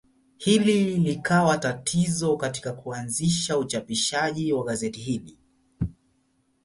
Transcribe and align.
Hili 0.37 0.95
likawa 0.97 1.57
tatizo 1.57 2.37
katika 2.37 2.73
kuanzisha 2.73 3.57
uchapishaji 3.57 4.53
wa 4.53 4.63
gazeti 4.65 4.99
hili. 4.99 5.37